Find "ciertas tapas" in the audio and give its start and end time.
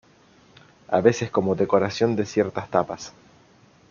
2.25-3.13